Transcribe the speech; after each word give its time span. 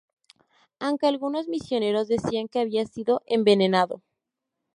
Aunque 0.79 1.05
algunos 1.05 1.47
misioneros 1.47 2.07
decían 2.07 2.47
que 2.47 2.59
había 2.59 2.87
sido 2.87 3.21
envenenado. 3.27 4.01